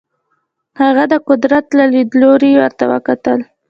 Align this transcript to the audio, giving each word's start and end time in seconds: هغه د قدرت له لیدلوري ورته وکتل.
هغه 0.81 1.03
د 1.13 1.15
قدرت 1.29 1.65
له 1.77 1.83
لیدلوري 1.93 2.51
ورته 2.57 2.83
وکتل. 2.91 3.39